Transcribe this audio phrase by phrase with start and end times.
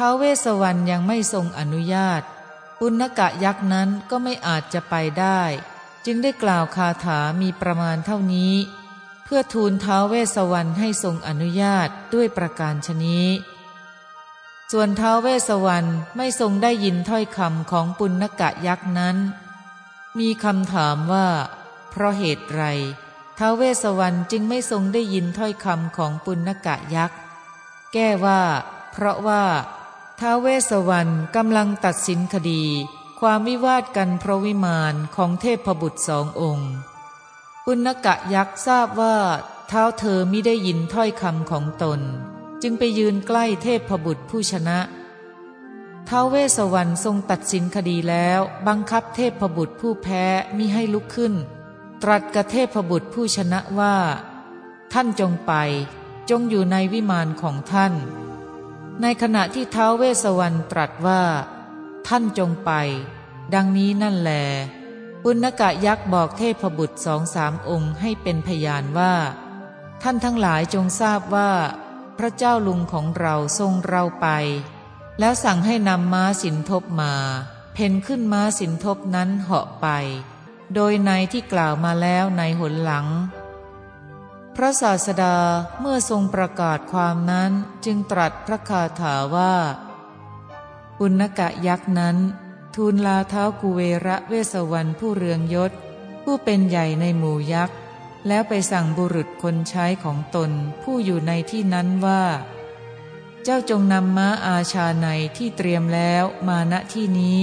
[0.00, 2.22] ท้าวเวสวรรณยังไม่ทรงอนุญาต
[2.80, 5.40] ปุณกะยักษ์นั้นก็ไม่อาจจะไปได้
[6.04, 8.54] จึงได้กล่าวคาถามีประมาณเท่านี้
[9.24, 13.26] เพื่อทูลท้าวเวสวรรณให้ทรงอนุญาตด้วยประการชนี้
[14.72, 19.16] ส่วนท้าวเวสวรรณไม่ทรงได้ยินถ้อยคำของปุณกะยักษ์นั้น
[20.18, 21.28] มีคำถามว่า
[21.90, 22.62] เพราะเหตุไร
[23.38, 27.18] ท้าวเวสสวรรณจึงไม่ทรงได้ยินถ้อยคำของปุณกะยักษ์
[27.92, 28.40] แก้ว่า
[28.92, 29.44] เพราะว่า
[30.22, 32.64] ท้าเวสวรรณกำลังตัดสินคดี
[33.20, 36.72] ความวิวาทกันเพราะวิมานของเทพบุตรสององค์
[37.64, 39.16] ปุณกะยักษ์ทราบว่า
[39.68, 42.00] เท้าเธอไมิได้ยินถ้อยคำของตน
[42.62, 44.78] จึงไปยืนใกล้เทพบุตรผู้ชนะ
[46.08, 50.24] ท้าเวสสวรรณทรงตัดสินคดีแล้ว บังคับเทพบุตรผู้แพ้
[50.56, 51.34] มิให้ลุกขึ้น
[52.02, 53.96] ตรัสกับเทพบุตรผู้ชนะว่า
[54.92, 55.52] ท่านจงไป
[56.30, 57.94] จงอยู่ในวิมานของท่าน
[59.02, 61.22] ในขณะที่เท้าเวสวรรณตรัสว่า
[62.06, 62.70] ท่านจงไป
[63.54, 64.32] ดังนี้นั่นแล
[65.22, 69.14] ปุณกะยักษ์บอกเทพบุตรสองสามองค์ให้เป็นพยานว่า
[70.02, 71.50] ท่านทั้งหลายจงทราบว่า
[72.18, 74.28] พระเจ้าลุงของเราทรงเราไป
[75.20, 77.14] แล้วสั่งให้นำม้าสินทบมา
[77.74, 79.86] เพนขึ้นม้าสินทบนั้นเหาะไป
[80.74, 83.06] โดยในที่กล่าวมาแล้วในหนหลัง
[84.60, 85.36] พระศาสดา
[85.80, 87.52] เมื่อทรงประกาศความนั้น
[87.84, 89.54] จึงตรัสพระคาถาว่า
[90.98, 92.16] ปุณกะยักษ์นั้น
[92.74, 95.72] ทูลลาเท้ากุเวระเวสวรรณผู้เรืองยศ
[96.24, 97.76] ผู้เป็นใหญ่ในหมู่ยักษ์
[98.26, 100.50] แล้วไปสั่งบุรุษคนใช้ของตน
[100.82, 102.22] ผู้อยู่ในที่นั้นว่า
[103.42, 107.42] เจ้าจงนำม้าอาชาในที่เตรียมแล้วมาณที่นี้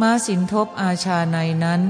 [0.00, 1.82] ม้าสินทบอาชาในนั้น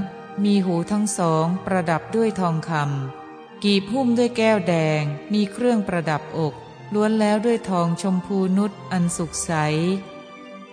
[0.45, 3.18] มีหูทั้งสองประดับด้วยทองคำ
[3.65, 6.55] กีบหุ้มด้วยแก้วแดง มีเครื่องประดับอก
[6.95, 9.53] ล้วนแล้วด้วยทองชมพูนุษอันสุขใส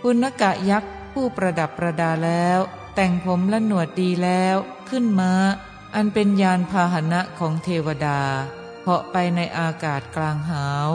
[0.01, 2.59] ปุณกะยักษ์ผู้ประดับประดาแล้ว
[2.95, 4.55] แต่งผมและหนวดดีแล้ว
[4.89, 5.33] ขึ้นมา้า
[5.95, 8.19] อันเป็นยานพาหนะของเทวดา
[8.83, 10.89] เหาะไปในอากาศกลางหาว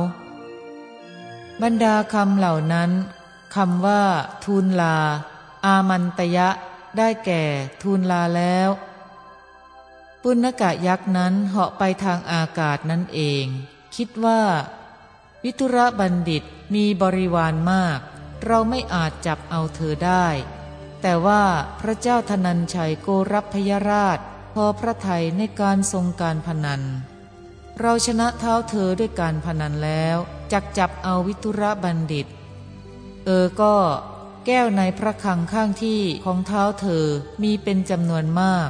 [1.62, 2.90] บรรดาคำเหล่านั้น
[3.54, 4.02] คำว่า
[4.44, 4.96] ทูลลา
[5.64, 6.48] อามันตยะ
[6.96, 7.42] ได้แก่
[7.82, 8.68] ทูลลาแล้ว
[10.22, 13.44] ปุณกะยักษ์นั้นเหาะไปทางอากาศนั่นเอง
[13.96, 14.42] คิดว่า
[15.44, 16.42] วิทุระบัณฑิต
[16.74, 17.98] มีบริวารมาก
[18.44, 20.26] เราไม่อาจจับเอาเธอได้
[21.02, 21.42] แต่ว่า
[21.80, 24.18] พระเจ้าธนัญชัยโกรับพยราช
[24.54, 26.82] พอพระไทยในการทรงการพนัน
[27.80, 30.16] เราชนะเท้าเธอด้วยการพนันแล้ว
[30.52, 32.26] จักจับเอาวิทุระบัณฑิต
[33.24, 33.74] เออก็
[34.46, 37.06] แก้วในพระคังข้างที่ของเท้าเธอ
[37.42, 38.68] มีเป็นจำนวนมาก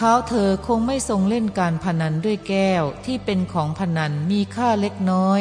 [0.00, 5.40] เท้าเธอคงไม่ทรงเล่นการพนันด้วยแก้วที่เป็นของพนันมีค่าเล็กน้อย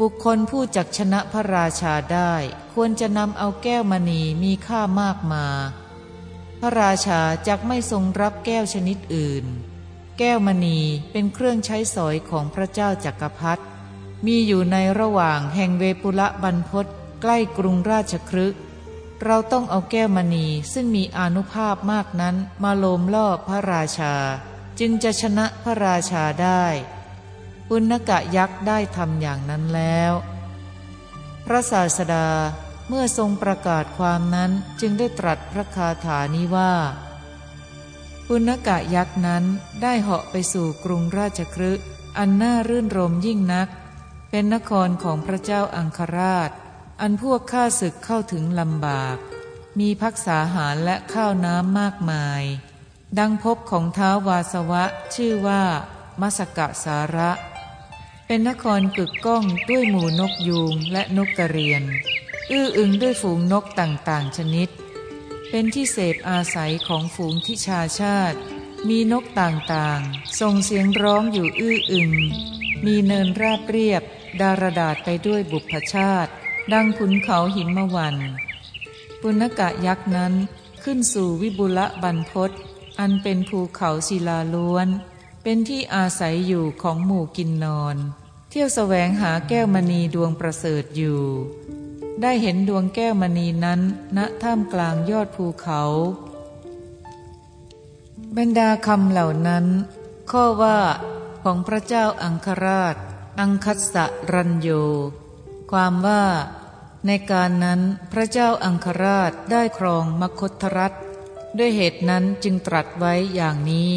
[0.00, 2.34] บุคคลผู้จักชนะพระราชาได้
[2.74, 5.46] ควรจะนำเอาแก้วมณีมีค่ามากมา
[6.60, 9.44] พระราชาจักไม่ทรงรับแก้วชนิดอื่น
[10.18, 10.78] แก้วมณี
[11.12, 13.62] เป็นเครื่องใช้สอยของพระเจ้าจักรพรรดิ
[14.26, 16.86] มีอยู่ในระหว่างแห่งเวปุละบรรพศ
[17.22, 18.54] ใกล้กรุงราชครึก
[19.24, 24.14] เราต้องเอาแก้วมณีซึ่งมีอนุภาพมากนั้นมาโลมล่อพระราชา
[24.78, 26.64] จึงจะชนะพระราชาได้
[27.68, 30.12] ปุณกะยักษ์ได้ทำอย่างนั้นแล้ว
[31.46, 32.28] พระศาสดา
[32.88, 34.50] เมื่อทรงประกาศความนั้น
[34.80, 36.72] จึงได้ตรัสพระคาถานี้ว่า
[38.26, 39.44] ปุณกะยักษ์นั้น
[39.82, 41.72] ได้เหาะไปสู่กรุงราชครึ
[42.18, 43.68] อันน่ารื่นรมยิ่งนัก
[44.30, 46.50] เป็นนครของพระเจ้าอังคราช
[47.04, 49.16] อันพวกข้าศึกเข้าถึงลำบาก
[49.80, 52.42] มีพักษาหารและข้าวน้ำมากมาย
[53.18, 55.62] ดังพบของเท้าวาสวะชื่อว่า
[56.20, 57.30] มัสกะสาระ
[58.26, 61.82] เป็นนครกึกก้องด้วยหมู่นกยูงและนกกระเรียน
[62.50, 64.68] อื้ออึงด้วยฝูงนกต่างๆชนิด
[65.50, 68.38] เป็นที่เสพอาศัยของฝูงทิชาชาติ
[68.88, 72.12] มีนกต่างๆ ส่งเสียงร้องอยู่อื้ออึง
[72.84, 74.02] มีเนินราบเรียบ
[74.40, 76.32] ดารดาษไปด้วยบุพชาติ
[76.72, 78.16] ดังขุนเขาหิมวัน
[79.20, 80.32] ปุณกะยักษ์นั้น
[80.82, 82.50] ขึ้นสู่วิบุละบรรพศ
[82.98, 84.88] อันเป็นภูเขาศิลาล้วน
[85.42, 87.96] เป็นที่อาศัยอยู่ของหมู่กินนอน
[88.50, 91.20] เที่ยวแสวงหาแก้วมณีดวงประเสริฐอยู่
[92.22, 93.80] ได้เห็นดวงแก้วมณีนั้น
[94.16, 95.82] ณท่ามกลางยอดภูเขา
[98.36, 99.66] บรรดาคำเหล่านั้น
[100.30, 100.78] ข้อว่า
[101.42, 102.96] ของพระเจ้าอังคราช
[103.40, 104.68] อังคัสะรัญโย
[105.72, 106.22] ความว่า
[107.06, 107.80] ในการนั้น
[108.12, 110.92] พระเจ้าอังคราชได้ครองมคตรัฐ
[111.58, 113.92] ด้วยเหตุนั้นจึงตรัสไว้อย่างนี้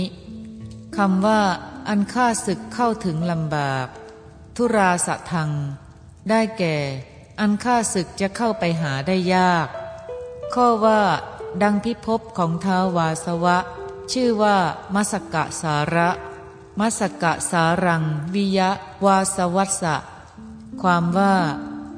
[0.97, 1.41] คำว่า
[1.89, 3.87] อันฆ่าศึกเข้าถึงลำบาก
[4.55, 5.51] ทุราสะทัง
[6.29, 6.77] ได้แก่
[7.39, 9.67] อันข้าศึกจะเข้าไปหาได้ยาก
[10.53, 11.01] ข้อว่า
[11.61, 13.57] ดังพิภพของท้าวาสวะ
[14.11, 14.57] ชื่อว่า
[14.95, 16.09] มัสกะสาระ
[16.79, 18.03] มัสกะสารัง
[18.33, 18.69] วิยะ
[19.05, 19.95] วาสวัสสะ
[20.81, 21.35] ความว่า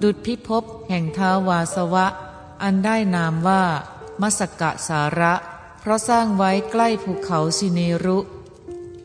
[0.01, 2.07] ดุจพิภพแห่งท้าวาสวะ
[2.63, 3.63] อันได้นามว่า
[4.21, 5.33] มัสกะสาระ
[5.79, 8.17] เพราะสร้างไว้ใกล้ภูเขาสิเนรุ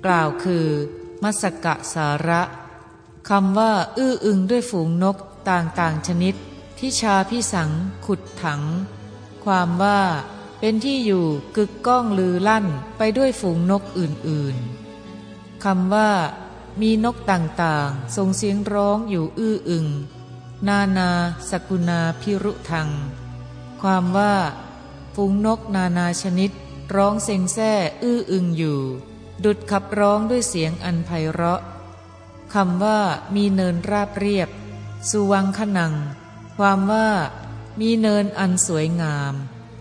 [0.05, 0.67] กล่าวคือ
[1.23, 2.43] มัสกะสาระ
[3.29, 5.17] คำว่า อื้ออึงด้วยฝูงนก
[5.49, 6.35] ต่างๆชนิด
[6.79, 7.71] ที่ชาพิสัง
[8.07, 8.63] ขุดถัง
[9.45, 10.01] ความว่า
[10.59, 12.67] เป็นที่อยู่กึกก้องลือลั่น
[12.99, 16.11] ไปด้วยฝูงนกอื่นๆคำว่า
[16.81, 19.87] มีนกต่างๆส่งเสียงร้องอยู่อื้ออึง
[20.69, 21.11] นานา
[21.51, 22.91] สกุณาพิรุทัง
[23.81, 24.35] ความว่า
[25.15, 26.51] ฝูงนกนานาชนิด
[26.95, 27.73] ร้องเซ็งแซ่
[28.03, 28.81] อื้ออึงอยู่
[29.45, 31.61] ดุดขับร้องด้วยเสียงอันไพเราะ
[32.55, 33.01] คำว่า
[33.35, 34.49] มีเนินราบเรียบ
[35.09, 35.95] สุวังขนัง
[36.57, 37.09] ความว่า
[37.81, 39.35] มีเนินอันสวยงาม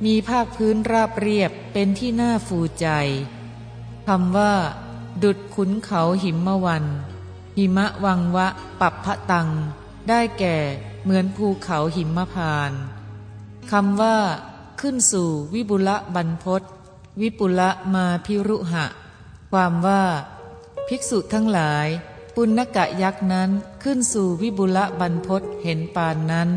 [0.06, 2.88] มีภาคพื้นราบเรียบเป็นที่น่าฟูใจ
[4.08, 4.54] คำว่า
[5.24, 6.86] ดุดขุนเขาหิมะวัน
[7.58, 8.48] หิมะวังวะ
[8.80, 9.50] ปับพะตัง
[10.10, 10.58] ได้แก่
[11.04, 12.72] เหมือนภูเขาหิมพาน
[13.72, 14.18] คำว่า
[14.82, 16.64] ขึ้นสู่วิบุละบรรพศ
[17.22, 18.86] วิปุละมาพิรุหะ
[19.52, 20.04] ความว่า
[20.88, 21.88] ภิกษุทั้งหลาย
[22.36, 23.50] ปุณกะยักษ์นั้น
[23.84, 26.50] ขึ้นสู่วิบุละบรรพศเห็นปานนั้น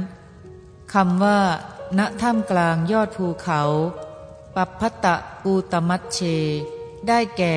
[0.92, 1.40] คำว่า
[1.98, 3.62] ณถ้ำกลางยอดภูเขา
[4.54, 6.20] ปัปพตะปูตมัตเช
[7.08, 7.56] ได้แก่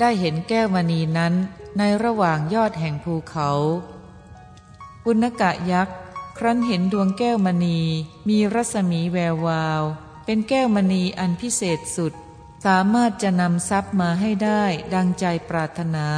[0.00, 1.34] ได้เห็นแก้วมณีนั้น
[1.78, 3.50] ในระหว่างยอดแห่งภูเขา
[5.04, 5.96] ปุณกะยักษ์
[6.38, 7.80] ครั้นเห็นดวงแก้วมณี
[8.28, 9.82] มีรัศมีแวววาว
[10.24, 12.12] เป็นแก้วมณีอันพิเศษสุด
[12.64, 14.62] สามารถจะนำทรัพย์มาให้ได้
[14.94, 16.08] ดังใจปรารถนา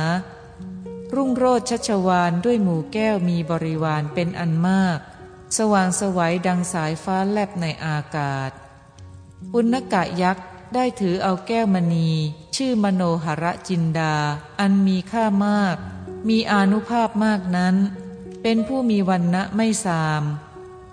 [1.14, 4.98] รุ่งโรจชัชวานด้วยหมู่แก้วมีบริวารเป็นอันมาก
[5.56, 8.50] สว่างสวัยดังสายฟ้าแลบในอากาศ
[9.52, 12.10] ปุณกะยักษ์ได้ถือเอาแก้วมณี
[12.56, 14.16] ชื่อมโนหระจินดา
[14.60, 15.76] อันมีค่ามาก
[16.28, 17.76] มีอานุภาพมากนั้น
[18.42, 20.22] เป็นผู้มีวันณะไม่สาม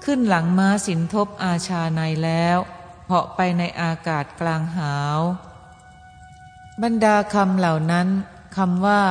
[0.04, 2.57] ขึ้นหลังม้าสินทบอาชาในแล้ว
[3.07, 5.19] เหาะไปในอากาศกลางหาว
[6.81, 8.07] บรรดาคำเหล่านั้น
[8.57, 9.04] คำว่า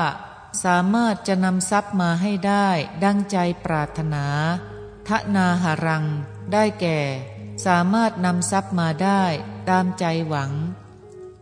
[0.64, 2.68] สามารถจะนำทรัพย์มาให้ได้
[3.04, 4.26] ดังใจปรารถนา
[5.08, 6.04] ทนาหารัง
[6.52, 7.00] ได้แก่
[7.66, 9.22] สามารถนำทรัพย์มาได้
[9.68, 10.52] ตามใจหวัง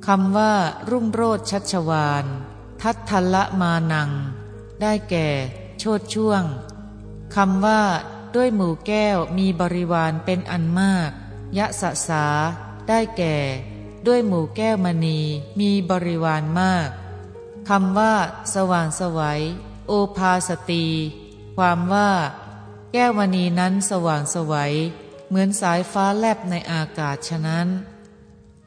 [0.07, 0.55] คำว่า
[0.91, 2.25] รุ่งโรดชัชวาน
[2.83, 4.11] ทัตทละมานัง
[4.83, 5.29] ได้แก่
[5.79, 6.43] โชดช่วง
[7.37, 7.83] คำว่า
[8.35, 11.11] ด้วยหมู่แก้วมีบริวารเป็นอันมาก
[11.59, 12.27] ยะสะสา
[12.89, 13.37] ได้แก่
[14.07, 15.19] ด้วยหมู่แก้วมณี
[15.61, 16.89] มีบริวารมาก
[17.69, 18.15] คำว่า
[18.55, 19.41] สว่างสวัย
[19.87, 20.87] โอภาสตี
[21.57, 22.11] ความว่า
[22.93, 24.75] แก้วมณีนั้นสว่างสวัย
[25.29, 27.69] เหมือนสายฟ้าแลบในอากาศฉะนั้น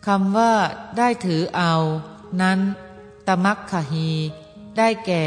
[0.08, 0.54] คำว่า
[0.98, 1.74] ได้ถือเอา
[2.42, 2.60] นั้น
[3.28, 4.10] ตมักขฮี
[4.78, 5.26] ได้แก่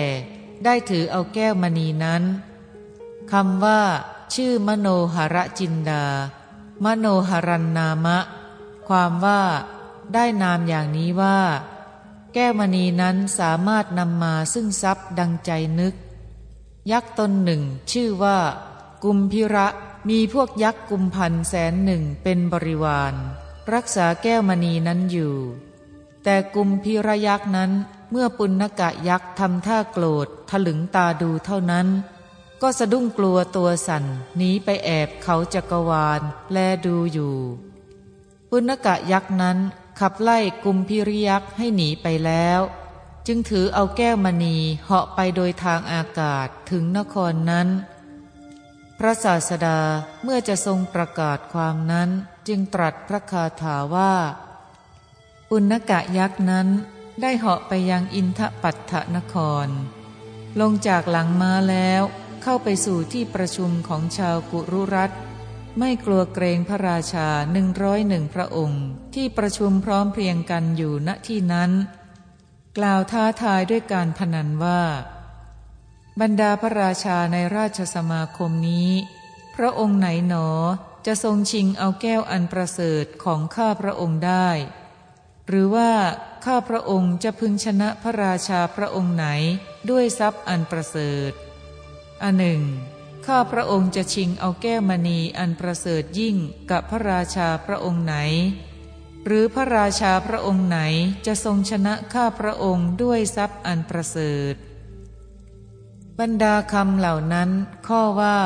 [0.64, 2.22] ได้ถือเอาแก้วมณีนั้น
[3.32, 3.80] คำว่า
[4.34, 6.04] ชื่อมโนหระจินดา
[6.84, 8.18] มโนหรันนามะ
[8.88, 9.42] ความว่า
[10.14, 11.38] ได้นามอย่างนี้ว่า
[12.34, 15.94] แก้วมณีนั้นสามารถนำมาซึ่งทรัพย์ดังใจนึก
[16.90, 18.38] ยักษ์ตนหนึ่ง ชื่อว่า
[19.04, 19.66] กุมพิระ
[20.08, 23.14] มีพวกยักษ์กุมพันแสนหนึ่งเป็นบริวาร
[23.72, 25.34] รักษาแก้วมณีนั้นอยู่
[26.24, 27.72] แต่กุมพิระยักษ์นั้น
[28.10, 31.86] เมื่อปุณกะยักษ์ทำท่าโกรธถลึงตาดูเท่านั้น
[32.62, 34.04] ก็สะดุ้งกลัวตัวสั่น
[34.36, 36.20] หนีไปแอบเขาจักรวาล
[36.52, 37.36] แลดูอยู่
[38.50, 39.58] ปุณกะยักษ์นั้น
[40.00, 42.60] ขับไล่กุมพิริยักษ์ให้หนีไปแล้ว
[43.26, 47.68] จึงถือเอาแก้วมณีเหาะไปโดยทางอากาศถึงนครนั้น
[48.98, 49.80] พระศาสดา
[50.22, 52.10] เมื่อจะทรงประกาศความนั้น
[52.48, 54.14] จึงตรัสพระคาถาว่า
[55.52, 56.68] อุณกะยักษ์นั้น
[57.20, 59.34] ได้เหาะไปยังอินทปัตถนค
[59.66, 59.68] ร
[60.60, 62.02] ลงจากหลังม้าแล้ว
[62.48, 65.10] เข้าไปสู่ที่ประชุมของชาวกุรุรัต
[65.78, 68.84] ไม่กลัวเกรงพระราชาหนึ่งร้อยหนึ่งพระองค์
[69.14, 71.70] ที่ประชุมพร้อมเพรียงกันอยู่ณที่นั้น
[72.78, 74.82] กล่าวท้าทายด้วยการพนันว่า
[76.20, 78.90] บรรดาพระราชาในราชสมาคมนี้
[79.56, 80.48] พระองค์ไหนหนอ
[81.06, 84.48] จะทรงชิงเอาแก้วอันประเสริฐของข้าพระองค์ได้
[85.48, 85.92] หรือว่า
[86.44, 89.26] ข้าพระองค์จะพึงชนะพระราชาพระองค์ไหน
[89.90, 91.32] ด้วยทรัพย์อันประเสริฐ
[92.22, 92.62] อันหนึ่ง
[93.26, 96.36] ข้าพระองค์จะชิงเอาแก้วมณีอันประเสริฐยิ่ง
[96.70, 98.14] กับพระราชาพระองค์ไหน
[99.26, 100.78] หรือพระราชาพระองค์ไหน
[101.26, 104.54] จะทรงชนะข้าพระองค์ด้วยทรัพย์อันประเสริฐ
[106.18, 107.50] บรรดาคำเหล่านั้น
[107.88, 108.38] ข้อว่า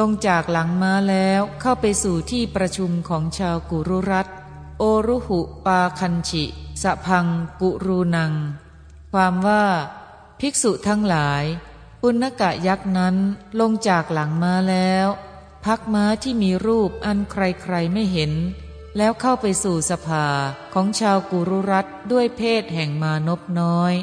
[0.00, 4.28] ลงจากหลังม้าแล้วเข้าไปสู่ที่ประชุมของชาวกุรุรัต
[4.78, 6.44] โอรุหุปาคันชิ
[6.82, 7.26] สะพัง
[7.60, 8.32] กุรูนัง
[9.12, 9.64] ความว่า
[10.40, 11.44] ภิกษุทั้งหลาย
[12.04, 13.16] ปุณกะยักษ์นั้น
[13.60, 15.08] ลงจากหลังม้าแล้ว
[15.64, 18.32] พักม้าที่มีรูปอันใครๆไม่เห็น
[18.96, 20.26] แล้วเข้าไปสู่สภา
[20.72, 23.94] ของชาวกุรุรัตด้วยเพศแห่งมานพน้อย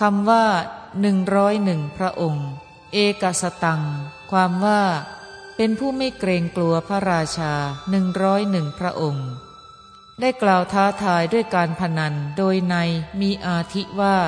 [0.00, 0.46] คำว่า
[1.00, 2.48] หนึ่งร้อยหนึ่งพระองค์
[2.92, 3.82] เอกสตัง
[4.30, 4.82] ความว่า
[5.56, 7.52] เป็นผู้ไม่เกรงกลัวพระราชา
[7.90, 9.28] หนึ่งร้อยหนึ่งพระองค์
[10.20, 12.74] ได้กล่าวท้าทายด้วยการพนันโดยใน
[13.20, 14.18] มีอาทิว่า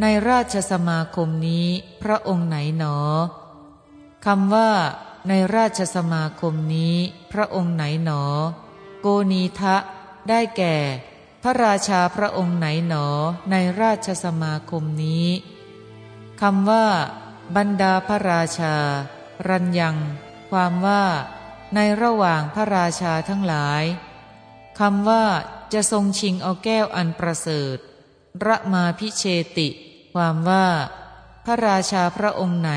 [0.00, 1.66] ในราชสมาคมนี้
[2.02, 2.98] พระองค์ไหนหนอ
[4.26, 4.70] คำว่า
[5.28, 6.96] ในราชสมาคมนี้
[7.32, 8.22] พระองค์ไหนหนอ
[9.00, 9.76] โกนีทะ
[10.28, 10.76] ได้แก่
[11.42, 13.06] พระราชาพระองค์ไหนหนอ
[13.50, 15.26] ในราชสมาคมนี้
[16.40, 16.86] คำว่า
[17.56, 18.74] บรรดาพระราชา
[19.48, 19.96] รัญยัง
[20.50, 21.04] ความว่า
[21.74, 23.84] ในระหว่างพระราชาทั้งหลาย
[24.80, 25.24] คำว่า
[25.72, 27.78] จะทรงชิงเอาแก้วอันประเสริฐ
[28.46, 29.24] ระมาพิเช
[29.58, 29.68] ติ
[30.14, 30.66] ความว่า
[31.44, 32.72] พระราชาพระองค์ไหน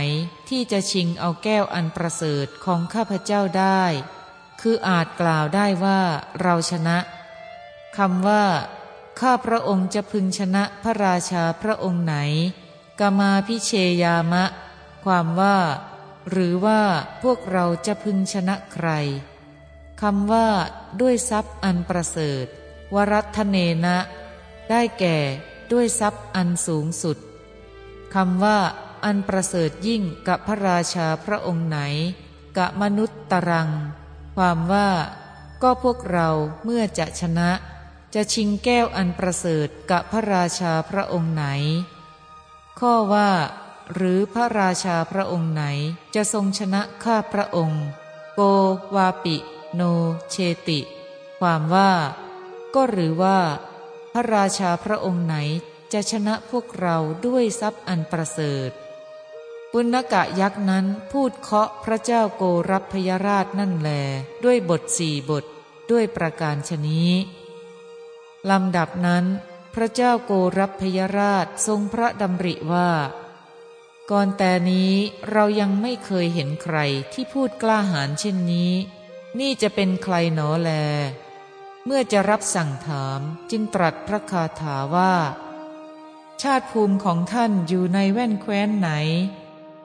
[0.49, 3.83] ที่จะชิงเอาแก้วอันประเสริฐของข้าพเจ้าได้
[4.61, 6.01] คืออาจกล่าวได้ว่า
[6.41, 6.97] เราชนะ
[7.97, 8.45] คำว่า
[9.19, 12.15] ข้าพระองค์จะพึงชนะพระราชาพระองค์ไหน
[12.99, 13.71] กามาพิเช
[14.03, 14.45] ยามะ
[15.05, 15.57] ความว่า
[16.29, 16.81] หรือว่า
[17.23, 18.89] พวกเราจะพึงชนะใคร
[20.01, 20.47] คำว่า
[21.01, 22.45] ด้วยทรัพย์อันประเสริฐ
[22.95, 23.97] วรัตเนนะ
[24.69, 25.17] ได้แก่
[25.71, 27.17] ด้วยทรัพย์อันสูงสุด
[28.13, 28.59] คำว่า
[29.05, 31.79] อันประเสริฐยิ่งกับพระราชาพระองค์ไหน
[32.57, 33.69] กะมนุษย์ตรัง
[34.35, 34.89] ความว่า
[35.63, 36.29] ก็พวกเรา
[36.63, 37.49] เมื่อจะชนะ
[38.13, 41.45] จะชิงแก้วอันประเสริฐกับพระราชาพระองค์ไหน
[42.79, 43.29] ข้อว่า
[43.93, 45.63] หรือพระราชาพระองค์ไหน
[46.15, 47.83] จะทรงชนะข้าพระองค์
[48.33, 48.41] โก
[48.95, 49.37] วาปิ
[49.75, 49.81] โน
[50.29, 50.35] เช
[50.67, 50.79] ติ
[51.39, 51.91] ความว่า
[52.73, 53.39] ก็หรือว่า
[54.17, 55.35] ระราชาพระองค์ไหน
[55.93, 58.71] จะชนะพวกเราด้วยทรัพย์อันประเสริฐ
[59.71, 63.89] ปุณกะยักษ์นั้นพูดเคาะพระเจ้าโกรับพยราชนั่นแล
[64.43, 65.45] ด้วยบทสี่บท
[65.91, 67.11] ด้วยประการชนี้
[68.49, 69.25] ลำดับนั้น
[69.73, 72.91] พระเจ้าโกรับพยราชทรงพระดำริว่า
[74.11, 74.93] ก่อนแต่นี้
[75.31, 76.77] เรายังไม่เคยเห็นใคร
[77.13, 78.73] ที่พูดกล้าหาญเช่นนี้
[79.39, 80.71] นี่จะเป็นใครหนอแล
[81.89, 85.13] เมื่อจะรับสั่งถามจึงตรัสพระคาถาว่า
[86.41, 88.89] ชาติภูมิของท่านอยู่ในแว่นแคว้นไหน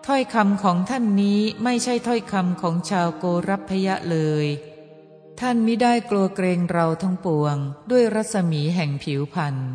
[0.07, 4.47] ถ้อยคำของท่านนี้ไม่ใช่ถ้อยคำของชาวโกรับพยะเลย
[5.41, 7.57] ท่านมิได้กลัวเกรงเราทั้งปวง
[7.91, 9.71] ด้วยรัศมีแห่งผิวพันธ์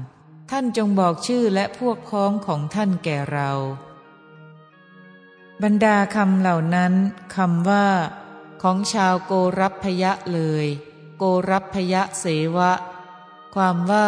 [0.51, 3.51] ท่านจงบอกชื่อและพวกพ้องของท่านแก่เรา
[5.63, 6.93] บรรดาคำเหล่านั้น
[7.35, 7.87] คำว่า
[8.61, 10.67] ของชาวโกรับพยะเลย
[11.17, 12.25] โกรับพยะเส
[12.57, 12.71] วะ
[13.55, 14.07] ความว่า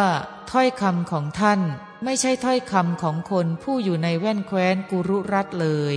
[0.50, 1.60] ถ้อยคำของท่าน
[2.04, 5.96] ไม่ใช่ถ้อยคำของคนผู้อยู่ในแว่นแคว้นกุรุรัตเลย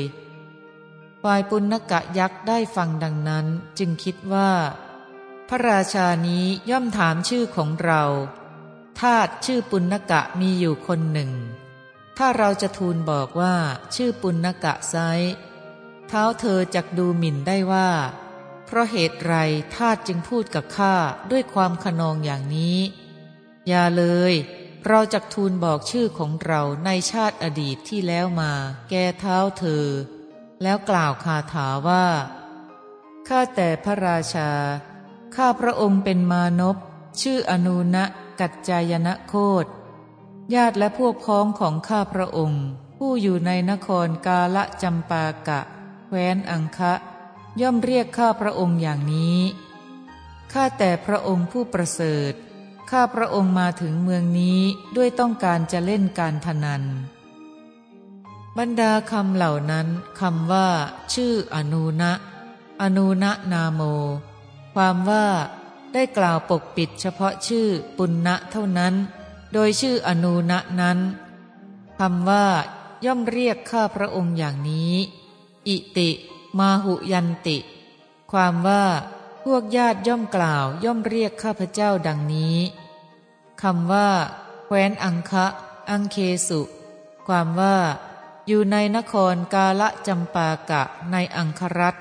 [1.24, 3.46] ฝ่ายปุณกะยักษ์ได้ฟังดังนั้น
[3.80, 4.52] จึงคิดว่า
[5.50, 8.04] พระราชานี้ย่อมถามชื่อของเรา
[9.00, 11.32] ทาตชื่อปุณกะมีอยู่คนหนึ่ง
[12.18, 13.56] ถ้าเราจะทูลบอกว่า
[13.96, 14.96] ชื่อปุณกะไซ
[16.08, 17.90] เท้าเธอจักดูหมิ่นได้ว่า
[18.76, 19.34] ราะเหตุไร
[19.76, 20.96] ทาตจึงพูดกับข้า
[21.32, 22.80] ด้วยความขนองอย่างนี้
[23.68, 24.34] อย่าเลย
[24.86, 28.52] เราจักทูลบอกชื่อของเราในชาติอดีตที่แล้วมา
[28.90, 29.86] แก่เท้าเธอ
[30.62, 32.06] แล้วกล่าวคาถาว่า
[33.28, 34.52] ข้าแต่พระราชา
[35.36, 36.78] ข้าพระองค์เป็นมานพ
[37.22, 38.04] ชื่ออนุนะ
[38.40, 39.66] กัจจายนะโคด
[40.56, 42.64] ญาติและพวกพ้องของข้าพระองค์
[42.98, 45.60] ผู้อยู่ในนครกาละจำปากะ
[46.08, 46.94] แคว้นอังคะ
[47.62, 49.40] ย่อมเรียกข้าพระองค์อย่างนี้
[50.54, 52.34] ข้าแต่พระองค์ผู้ประเสริฐ
[52.92, 54.60] ข้าพระองค์มาถึงเมืองนี้
[54.96, 56.84] ด้วยต้องการจะเล่นการพนัน
[58.58, 59.88] บรรดาคำเหล่านั้น
[60.20, 60.68] คำว่า
[61.14, 62.12] ชื่ออนุนะ
[62.82, 63.82] อนุนะนาโม
[64.74, 65.26] ความว่า
[65.94, 67.68] ได้กล่าวปกปิดเฉพาะชื่อ
[67.98, 68.94] ปุณณะเท่านั้น
[69.54, 71.00] โดยชื่ออนูนะนั้น
[72.00, 72.46] คำว่า
[73.06, 74.94] ย่อมเรียกข้าพระองค์อย่างนี้
[75.68, 76.10] อิติ
[76.60, 77.58] มาหุยันติ
[78.32, 78.86] ความว่า
[79.44, 82.58] พวกญาติย่อมกล่าวย่อมเรียกข้าพเจ้าดังนี้
[83.62, 84.10] คำว่า
[84.66, 85.46] แคว้นอังคะ
[85.90, 86.18] อังเค
[86.48, 86.62] สุ
[87.28, 87.78] ความว่า
[88.48, 91.96] อยู่ในนครกาละจำปากะในอังครัต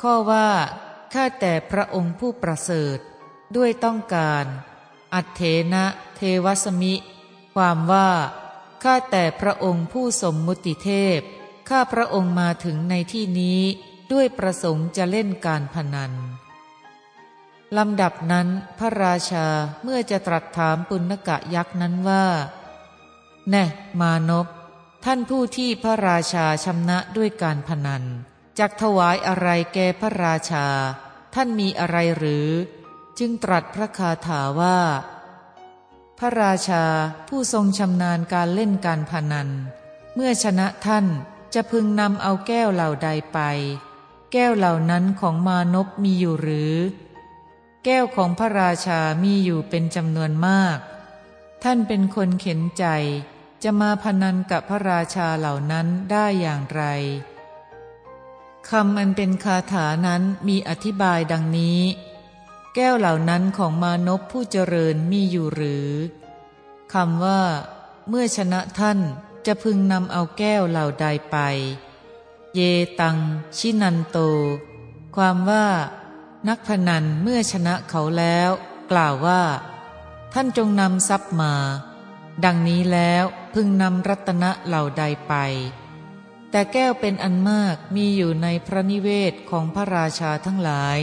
[0.00, 0.48] ข้อว่า
[1.12, 2.98] ข้าแต่พระองค์ผู้ประเสริฐ
[3.56, 4.44] ด้วยต้องการ
[5.14, 5.84] อัตเถนะ
[6.16, 6.94] เทวสมิ
[7.54, 8.10] ความว่า
[8.82, 11.20] ข้าแต่พระองค์ผู้สมมุติเทพ
[11.68, 13.60] ข้าพระองค์มาถึงในที่นี้
[14.12, 16.12] ด้วยประสงค์จะเล่นการพนัน
[17.76, 18.48] ลำดับนั้น
[18.78, 19.46] พระราชา
[19.82, 22.24] เมื่อจะตรัสถามปุณกะยักษ์นั้นว่า
[23.50, 23.64] แน่
[24.00, 24.46] มานพ
[25.04, 28.04] ท่านผู้ที่พระราชาชำนะด้วยการพนัน
[28.58, 30.66] จักถวายอะไรแก่พระราชา
[31.34, 32.48] ท่านมีอะไรหรือ
[33.18, 34.78] จึงตรัสพระคาถาว่า
[36.18, 36.84] พระราชา
[37.28, 39.48] ผู้ทรงชำนาญการเล่นการพนัน
[40.14, 41.06] เมื่อชนะท่าน
[41.54, 43.38] จะพึงนำเอาแก้วเหล่าใดไป
[44.32, 46.74] แก้วเหล่านั้นของมานพมีอยู่หรือ
[47.84, 50.78] แก้วของพระราชามีอยู่เป็นจำนวนมาก
[51.62, 52.84] ท่านเป็นคนเข็นใจ
[53.62, 56.82] จะมาพนันกับพระราชาเหล่านั้นได้อย่างไร
[58.70, 61.80] คำอันเป็นคาถานั้นมีอธิบายดังนี้
[62.74, 65.90] แก้วเหล่านั้นของมานพผู้เจริญมีอยู่หรือ
[66.92, 67.42] คำว่า
[68.08, 68.98] เมื่อชนะท่าน
[69.48, 71.36] จะพึงนำเอาแก้วเหล่าใดไป
[72.54, 72.60] เย
[73.00, 73.18] ตัง
[73.58, 74.18] ชินันโต
[75.16, 75.66] ความว่า
[76.48, 78.50] นักพนันเมื่อชนะเขาแล้ว
[78.90, 79.42] กล่าวว่า
[80.32, 81.54] ท่านจงนำทรัพย์มา
[82.44, 83.24] ดังนี้แล้ว
[83.54, 85.34] พึงนำรัตนะเหล่าใดไป
[86.50, 90.98] แต่แก้วเป็นอันมากมีอยู่ในพระนิเวศของพระราชาทั้งหลาย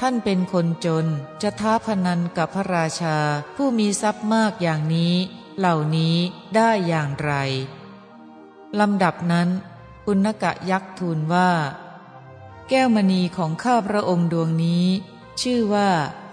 [0.00, 1.06] ท่านเป็นคนจน
[1.42, 3.16] จะท้าพนันกับพระราชา
[3.56, 5.14] ผู้มีทรัพย์มากอย่างนี้
[5.58, 6.16] เหล่านี้
[6.56, 7.32] ได้อย่างไร
[8.80, 9.48] ลำดับนั้น
[10.04, 11.50] ปุณกะยักษ์ทูลว่า
[12.68, 14.86] แก้วมณีของข้าพระองค์ดวงนี้
[15.42, 15.90] ชื่อว่า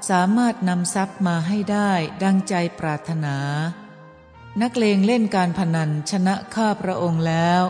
[0.09, 1.91] สามารถนำทรัพย์มาให้ได้
[2.23, 3.37] ดังใจปรารถนา
[4.61, 7.61] นักเลงเล่นการพนันชนะข้าพระองค์แล้ว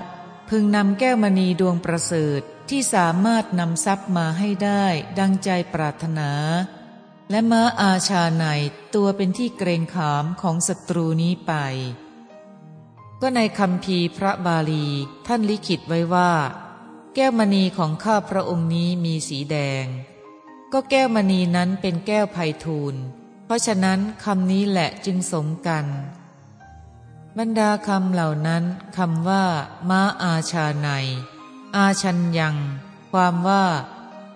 [0.49, 4.85] พึงนำแก้วมณีดวงประเสริฐที่สามารถนำทรัพย์มาให้ได้
[5.19, 6.29] ดังใจปรารถนา
[7.29, 8.45] และม้าอาชาใน
[8.95, 11.53] ตัวเป็นที่เกรงขามของศัตรูนี้ไป
[13.21, 14.87] ก็ในคำพีพระบาลี
[15.27, 16.31] ท่านลิขิตไว้ว่า
[17.15, 19.85] แก้วมณีของข้าพระองค์นี้มีสีแดง
[20.73, 22.95] ก็แก้วมณีนั้นเป็นแก้วไพทูล
[23.45, 25.85] เพราะฉะนั้นคำนี้แหละจึงสมกัน
[27.37, 28.63] บรรดาคำเหล่านั้น
[28.97, 29.45] คำว่า
[29.89, 30.89] ม้าอาชาใน
[31.75, 32.55] อาชันยัง
[33.11, 33.63] ความว่า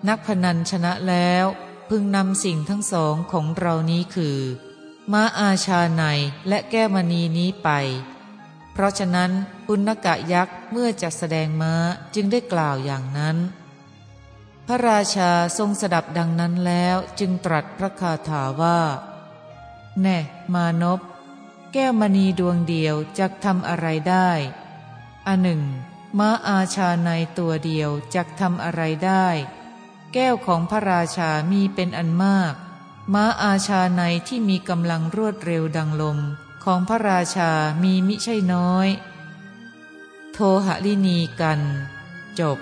[0.08, 1.46] นักพนันชนะแล้ว
[1.90, 4.38] พึงนำสิ่งทั้งสองของเรานี้คือ
[5.12, 6.02] ม้าอาชาใน
[6.48, 7.68] และแก้มณีนี้ไป
[8.72, 9.30] เพราะฉะนั้น
[9.66, 11.74] ปุณกะยักษ์เมื่อจะแสดงม้า
[12.14, 13.36] จึงได้กล่าวอย่างนั้น
[14.66, 18.80] พระราชาทรงสดับดังนั้นแล้วจึงตรัสพระคาถาว่า
[20.00, 20.18] แน่
[20.54, 21.00] มานพ
[21.72, 24.30] แก้วมณีดวงเดียวจะทำอะไรได้
[25.26, 25.62] อันหนึ่ง
[26.18, 29.26] ม้าอาชาในตัวเดียวจะทำอะไรได้
[30.14, 32.54] แก้วของพระราชามีเป็นอันมาก
[33.14, 36.18] ม้าอาชาในที่มีกำลังรวดเร็วดังลม
[36.64, 37.50] ของพระราชา
[37.82, 38.88] มีมิใช่น้อย
[40.32, 41.60] โทหลินีกัน
[42.40, 42.58] จบ